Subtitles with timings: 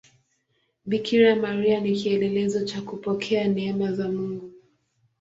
[0.89, 4.51] Bikira Maria ni kielelezo cha kupokea neema za Mungu.